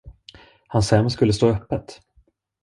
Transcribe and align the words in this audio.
Hans 0.69 0.89
hem 0.91 1.09
skulle 1.09 1.33
stå 1.33 1.49
öppet. 1.49 1.99